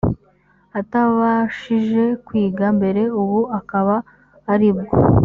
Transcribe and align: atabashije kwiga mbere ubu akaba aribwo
atabashije 0.79 2.03
kwiga 2.25 2.65
mbere 2.77 3.01
ubu 3.21 3.39
akaba 3.59 3.95
aribwo 4.53 4.95